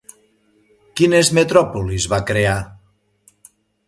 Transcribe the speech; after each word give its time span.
Quines 1.01 1.29
metròpolis 1.39 2.07
va 2.13 2.19
crear? 2.31 2.57